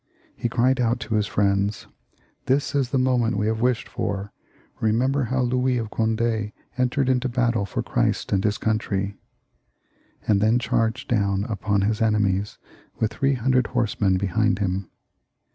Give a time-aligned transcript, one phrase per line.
[0.35, 1.85] He cried out to his friends,
[2.47, 4.31] "This is the moment we have wished for.
[4.81, 9.19] Eemember how Louis of Cond^ entered into battle for Christ and his country,"
[10.27, 12.57] and then charged down upon his enemies
[12.97, 14.89] with three hundred horsemen behind him.